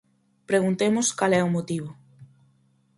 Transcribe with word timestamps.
Preguntemos 0.49 1.07
cal 1.19 1.31
é 1.39 1.41
o 1.47 1.53
motivo. 1.55 1.91